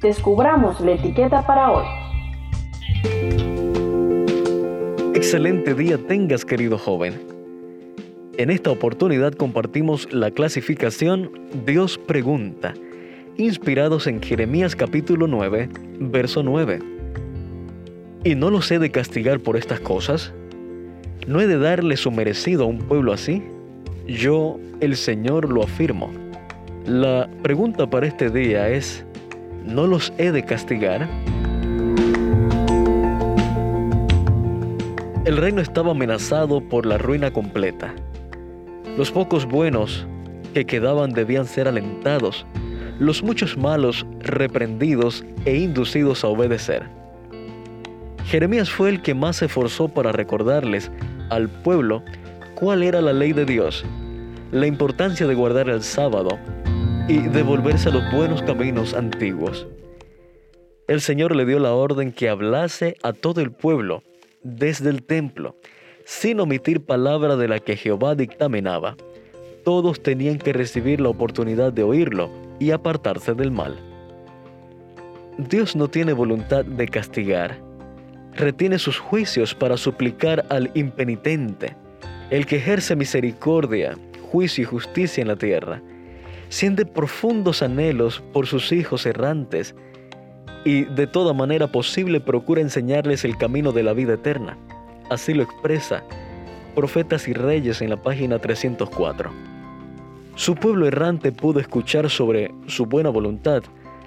descubramos 0.00 0.80
la 0.80 0.92
etiqueta 0.92 1.46
para 1.46 1.70
hoy. 1.70 1.84
Excelente 5.14 5.74
día 5.74 5.98
tengas, 5.98 6.44
querido 6.44 6.78
joven. 6.78 7.14
En 8.36 8.50
esta 8.50 8.70
oportunidad 8.70 9.32
compartimos 9.32 10.12
la 10.12 10.30
clasificación 10.30 11.30
Dios 11.64 11.98
pregunta, 11.98 12.74
inspirados 13.36 14.06
en 14.06 14.20
Jeremías 14.20 14.74
capítulo 14.74 15.26
9, 15.28 15.68
verso 16.00 16.42
9. 16.42 16.80
¿Y 18.24 18.34
no 18.34 18.50
los 18.50 18.70
he 18.70 18.78
de 18.78 18.90
castigar 18.90 19.40
por 19.40 19.56
estas 19.56 19.80
cosas? 19.80 20.32
¿No 21.26 21.40
he 21.40 21.46
de 21.46 21.58
darle 21.58 21.96
su 21.96 22.10
merecido 22.10 22.64
a 22.64 22.66
un 22.66 22.78
pueblo 22.78 23.12
así? 23.12 23.42
Yo, 24.06 24.58
el 24.80 24.96
Señor, 24.96 25.50
lo 25.50 25.62
afirmo. 25.62 26.10
La 26.86 27.30
pregunta 27.42 27.88
para 27.88 28.06
este 28.06 28.30
día 28.30 28.68
es, 28.68 29.06
¿no 29.64 29.86
los 29.86 30.12
he 30.18 30.30
de 30.30 30.44
castigar? 30.44 31.08
El 35.24 35.38
reino 35.38 35.60
estaba 35.60 35.92
amenazado 35.92 36.60
por 36.60 36.84
la 36.84 36.98
ruina 36.98 37.32
completa. 37.32 37.94
Los 38.98 39.10
pocos 39.10 39.46
buenos 39.46 40.06
que 40.52 40.66
quedaban 40.66 41.10
debían 41.10 41.46
ser 41.46 41.66
alentados, 41.66 42.46
los 42.98 43.22
muchos 43.22 43.56
malos 43.56 44.06
reprendidos 44.20 45.24
e 45.46 45.56
inducidos 45.56 46.24
a 46.24 46.28
obedecer. 46.28 46.84
Jeremías 48.26 48.70
fue 48.70 48.90
el 48.90 49.02
que 49.02 49.14
más 49.14 49.36
se 49.36 49.46
esforzó 49.46 49.88
para 49.88 50.12
recordarles 50.12 50.90
al 51.30 51.48
pueblo 51.48 52.02
cuál 52.54 52.82
era 52.82 53.00
la 53.00 53.12
ley 53.12 53.32
de 53.32 53.44
Dios, 53.44 53.84
la 54.52 54.66
importancia 54.66 55.26
de 55.26 55.34
guardar 55.34 55.68
el 55.68 55.82
sábado 55.82 56.38
y 57.06 57.18
devolverse 57.18 57.90
a 57.90 57.92
los 57.92 58.10
buenos 58.12 58.42
caminos 58.42 58.94
antiguos. 58.94 59.66
El 60.88 61.02
Señor 61.02 61.36
le 61.36 61.44
dio 61.44 61.58
la 61.58 61.74
orden 61.74 62.12
que 62.12 62.30
hablase 62.30 62.96
a 63.02 63.12
todo 63.12 63.42
el 63.42 63.52
pueblo 63.52 64.02
desde 64.42 64.88
el 64.88 65.02
templo, 65.02 65.56
sin 66.06 66.40
omitir 66.40 66.84
palabra 66.84 67.36
de 67.36 67.48
la 67.48 67.58
que 67.60 67.76
Jehová 67.76 68.14
dictaminaba. 68.14 68.96
Todos 69.64 70.02
tenían 70.02 70.38
que 70.38 70.52
recibir 70.52 71.00
la 71.00 71.10
oportunidad 71.10 71.72
de 71.72 71.82
oírlo 71.82 72.30
y 72.58 72.70
apartarse 72.70 73.34
del 73.34 73.50
mal. 73.50 73.78
Dios 75.36 75.76
no 75.76 75.88
tiene 75.88 76.12
voluntad 76.12 76.64
de 76.64 76.88
castigar, 76.88 77.58
retiene 78.34 78.78
sus 78.78 78.98
juicios 78.98 79.54
para 79.54 79.76
suplicar 79.76 80.46
al 80.48 80.70
impenitente, 80.74 81.76
el 82.30 82.46
que 82.46 82.56
ejerce 82.56 82.96
misericordia, 82.96 83.94
juicio 84.30 84.62
y 84.62 84.66
justicia 84.66 85.20
en 85.22 85.28
la 85.28 85.36
tierra. 85.36 85.82
Siente 86.48 86.86
profundos 86.86 87.62
anhelos 87.62 88.22
por 88.32 88.46
sus 88.46 88.72
hijos 88.72 89.06
errantes 89.06 89.74
y 90.64 90.84
de 90.84 91.06
toda 91.06 91.32
manera 91.32 91.70
posible 91.70 92.20
procura 92.20 92.60
enseñarles 92.60 93.24
el 93.24 93.36
camino 93.36 93.72
de 93.72 93.82
la 93.82 93.92
vida 93.92 94.14
eterna. 94.14 94.56
Así 95.10 95.34
lo 95.34 95.42
expresa 95.42 96.02
Profetas 96.74 97.28
y 97.28 97.34
Reyes 97.34 97.82
en 97.82 97.90
la 97.90 98.02
página 98.02 98.38
304. 98.38 99.30
Su 100.34 100.56
pueblo 100.56 100.88
errante 100.88 101.30
pudo 101.30 101.60
escuchar 101.60 102.10
sobre 102.10 102.52
su 102.66 102.86
buena 102.86 103.10
voluntad 103.10 103.62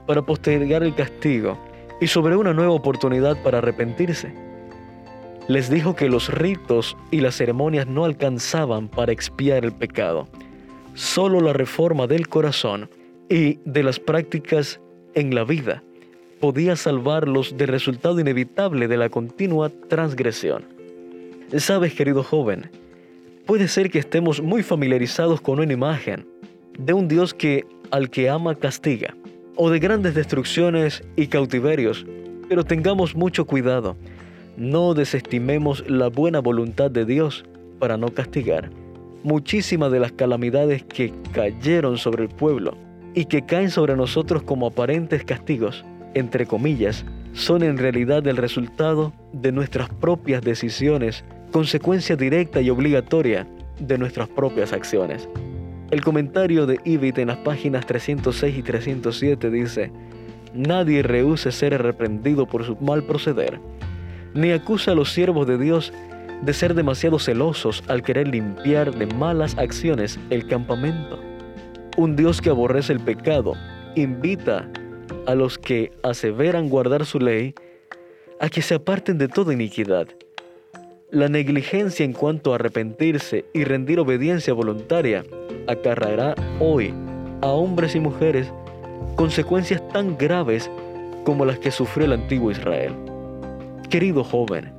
para 0.06 0.22
postergar 0.22 0.84
el 0.84 0.94
castigo 0.94 1.58
y 2.02 2.08
sobre 2.08 2.36
una 2.36 2.54
nueva 2.54 2.74
oportunidad 2.74 3.42
para 3.42 3.60
arrepentirse. 3.60 4.34
Les 5.48 5.70
dijo 5.70 5.96
que 5.96 6.10
los 6.10 6.34
ritos 6.34 6.98
y 7.10 7.22
las 7.22 7.36
ceremonias 7.36 7.88
no 7.88 8.04
alcanzaban 8.04 8.90
para 8.90 9.14
expiar 9.14 9.64
el 9.64 9.72
pecado. 9.72 10.28
Solo 10.98 11.42
la 11.42 11.54
reforma 11.54 12.08
del 12.08 12.28
corazón 12.28 12.90
y 13.30 13.60
de 13.66 13.84
las 13.84 14.00
prácticas 14.00 14.82
en 15.14 15.36
la 15.36 15.44
vida 15.44 15.84
podía 16.40 16.76
salvarlos 16.76 17.56
del 17.56 17.68
resultado 17.68 18.20
inevitable 18.20 18.88
de 18.88 18.98
la 18.98 19.10
continua 19.10 19.70
transgresión. 19.90 20.66
Sabes, 21.56 21.94
querido 21.94 22.24
joven, 22.24 22.72
puede 23.46 23.68
ser 23.68 23.92
que 23.92 24.00
estemos 24.00 24.42
muy 24.42 24.64
familiarizados 24.64 25.40
con 25.40 25.60
una 25.60 25.72
imagen 25.72 26.26
de 26.80 26.94
un 26.94 27.08
Dios 27.08 27.36
que 27.36 27.68
al 27.92 28.10
que 28.10 28.28
ama 28.28 28.56
castiga, 28.56 29.16
o 29.56 29.70
de 29.70 29.78
grandes 29.78 30.16
destrucciones 30.16 31.04
y 31.16 31.28
cautiverios, 31.28 32.08
pero 32.50 32.64
tengamos 32.64 33.16
mucho 33.16 33.46
cuidado. 33.46 33.96
No 34.58 34.96
desestimemos 34.96 35.88
la 35.88 36.08
buena 36.08 36.40
voluntad 36.40 36.90
de 36.90 37.06
Dios 37.06 37.46
para 37.78 37.98
no 37.98 38.08
castigar. 38.08 38.72
Muchísimas 39.24 39.92
de 39.92 40.00
las 40.00 40.12
calamidades 40.12 40.84
que 40.84 41.14
cayeron 41.32 41.98
sobre 41.98 42.24
el 42.24 42.30
pueblo 42.30 42.78
y 43.14 43.26
que 43.26 43.46
caen 43.46 43.72
sobre 43.72 43.96
nosotros 43.96 44.44
como 44.44 44.68
aparentes 44.68 45.24
castigos 45.24 45.84
entre 46.18 46.46
comillas, 46.46 47.06
son 47.34 47.64
en 47.64 47.78
realidad 47.78 48.26
el 48.28 48.38
resultado 48.38 49.14
de 49.34 49.52
nuestras 49.52 49.90
propias 49.90 50.42
decisiones, 50.42 51.24
consecuencia 51.52 52.16
directa 52.16 52.62
y 52.62 52.70
obligatoria 52.70 53.48
de 53.80 53.98
nuestras 53.98 54.28
propias 54.28 54.74
acciones. 54.74 55.30
El 55.92 56.04
comentario 56.04 56.66
de 56.66 56.80
Ibit 56.84 57.20
en 57.20 57.28
las 57.28 57.38
páginas 57.38 57.86
306 57.86 58.58
y 58.58 58.64
307 58.64 59.52
dice, 59.52 59.92
Nadie 60.54 61.04
rehúse 61.04 61.52
ser 61.52 61.80
reprendido 61.82 62.48
por 62.48 62.66
su 62.66 62.76
mal 62.78 63.04
proceder, 63.04 63.60
ni 64.34 64.52
acusa 64.52 64.92
a 64.92 64.96
los 64.96 65.14
siervos 65.14 65.46
de 65.46 65.58
Dios 65.58 65.94
de 66.42 66.54
ser 66.54 66.74
demasiado 66.74 67.20
celosos 67.20 67.84
al 67.88 68.04
querer 68.04 68.28
limpiar 68.28 68.96
de 68.96 69.08
malas 69.08 69.58
acciones 69.58 70.20
el 70.30 70.48
campamento. 70.48 71.20
Un 71.98 72.16
Dios 72.16 72.42
que 72.42 72.50
aborrece 72.50 72.94
el 72.94 73.00
pecado 73.00 73.54
invita 73.96 74.70
a 75.26 75.36
los 75.36 75.58
que 75.58 75.92
aseveran 76.04 76.70
guardar 76.70 77.06
su 77.06 77.20
ley 77.20 77.56
a 78.40 78.50
que 78.50 78.62
se 78.62 78.76
aparten 78.76 79.18
de 79.18 79.28
toda 79.28 79.54
iniquidad. 79.54 80.08
La 81.10 81.28
negligencia 81.28 82.06
en 82.06 82.14
cuanto 82.14 82.52
a 82.52 82.56
arrepentirse 82.56 83.46
y 83.54 83.64
rendir 83.64 84.00
obediencia 84.00 84.54
voluntaria 84.54 85.24
acarreará 85.68 86.36
hoy 86.60 86.94
a 87.42 87.48
hombres 87.48 87.96
y 87.96 88.00
mujeres 88.00 88.52
consecuencias 89.16 89.86
tan 89.90 90.18
graves 90.18 90.70
como 91.24 91.46
las 91.46 91.60
que 91.60 91.72
sufrió 91.72 92.06
el 92.06 92.14
antiguo 92.14 92.52
Israel. 92.52 92.94
Querido 93.90 94.24
joven, 94.24 94.77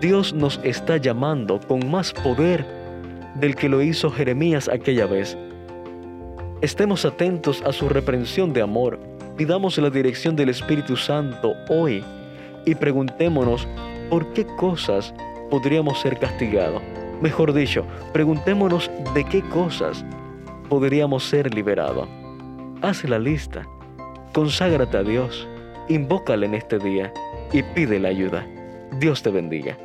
Dios 0.00 0.32
nos 0.32 0.60
está 0.62 0.96
llamando 0.96 1.60
con 1.60 1.90
más 1.90 2.12
poder 2.12 2.64
del 3.34 3.54
que 3.54 3.68
lo 3.68 3.82
hizo 3.82 4.10
Jeremías 4.10 4.68
aquella 4.68 5.06
vez. 5.06 5.36
Estemos 6.60 7.04
atentos 7.04 7.62
a 7.62 7.72
su 7.72 7.88
reprensión 7.88 8.52
de 8.52 8.62
amor 8.62 8.98
Pidamos 9.38 9.78
la 9.78 9.88
dirección 9.88 10.34
del 10.34 10.48
Espíritu 10.48 10.96
Santo 10.96 11.54
hoy 11.68 12.02
y 12.66 12.74
preguntémonos 12.74 13.68
por 14.10 14.32
qué 14.32 14.44
cosas 14.44 15.14
podríamos 15.48 16.00
ser 16.00 16.18
castigados. 16.18 16.82
Mejor 17.22 17.52
dicho, 17.52 17.84
preguntémonos 18.12 18.90
de 19.14 19.22
qué 19.22 19.42
cosas 19.42 20.04
podríamos 20.68 21.22
ser 21.22 21.54
liberados. 21.54 22.08
Haz 22.82 23.04
la 23.04 23.20
lista, 23.20 23.64
conságrate 24.34 24.96
a 24.96 25.04
Dios, 25.04 25.46
invócale 25.88 26.46
en 26.46 26.54
este 26.54 26.80
día 26.80 27.12
y 27.52 27.62
pide 27.62 28.00
la 28.00 28.08
ayuda. 28.08 28.44
Dios 28.98 29.22
te 29.22 29.30
bendiga. 29.30 29.76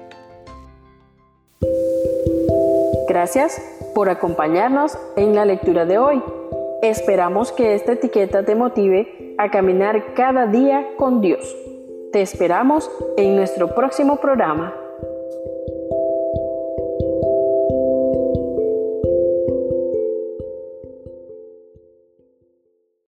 Gracias 3.08 3.62
por 3.94 4.10
acompañarnos 4.10 4.98
en 5.16 5.36
la 5.36 5.46
lectura 5.46 5.86
de 5.86 6.00
hoy. 6.00 6.24
Esperamos 6.82 7.52
que 7.52 7.76
esta 7.76 7.94
etiqueta 7.94 8.44
te 8.44 8.56
motive 8.56 9.36
a 9.38 9.52
caminar 9.52 10.14
cada 10.16 10.48
día 10.48 10.96
con 10.98 11.22
Dios. 11.22 11.56
Te 12.12 12.22
esperamos 12.22 12.90
en 13.18 13.36
nuestro 13.36 13.76
próximo 13.76 14.18
programa. 14.18 14.74